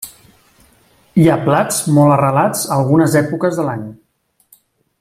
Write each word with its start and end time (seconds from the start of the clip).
Hi 1.23 1.27
ha 1.29 1.35
plats 1.43 1.77
molt 1.97 2.13
arrelats 2.15 2.65
a 2.71 2.73
algunes 2.77 3.19
èpoques 3.21 3.61
de 3.61 3.67
l'any. 3.69 3.85